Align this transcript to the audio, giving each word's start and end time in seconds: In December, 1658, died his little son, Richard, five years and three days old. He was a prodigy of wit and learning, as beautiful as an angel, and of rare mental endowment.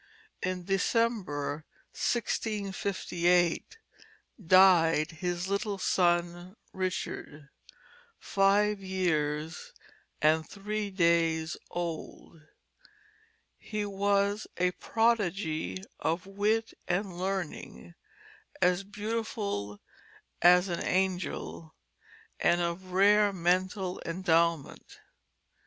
In 0.41 0.63
December, 0.65 1.63
1658, 1.91 3.77
died 4.43 5.11
his 5.11 5.47
little 5.47 5.77
son, 5.77 6.55
Richard, 6.73 7.49
five 8.17 8.79
years 8.79 9.71
and 10.19 10.49
three 10.49 10.89
days 10.89 11.55
old. 11.69 12.41
He 13.59 13.85
was 13.85 14.47
a 14.57 14.71
prodigy 14.71 15.83
of 15.99 16.25
wit 16.25 16.73
and 16.87 17.15
learning, 17.15 17.93
as 18.59 18.83
beautiful 18.83 19.81
as 20.41 20.67
an 20.67 20.83
angel, 20.83 21.75
and 22.39 22.59
of 22.59 22.85
rare 22.91 23.31
mental 23.31 24.01
endowment. 24.03 24.97